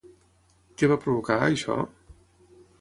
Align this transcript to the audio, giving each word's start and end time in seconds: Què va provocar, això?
Què 0.79 0.89
va 0.93 0.97
provocar, 1.05 1.37
això? 1.51 1.79